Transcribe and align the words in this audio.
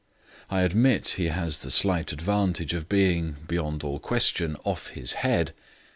I 0.49 0.61
admit 0.63 1.09
he 1.17 1.25
has 1.27 1.59
the 1.59 1.69
slight 1.69 2.07
disadvantage 2.07 2.73
of 2.73 2.89
being, 2.89 3.35
beyond 3.47 3.83
all 3.83 3.99
question, 3.99 4.57
off 4.65 4.87
his 4.89 5.13
head. 5.21 5.53